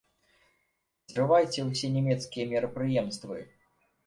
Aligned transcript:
Зрывайце 1.11 1.59
ўсе 1.67 1.87
нямецкія 1.99 2.49
мерапрыемствы! 2.55 3.37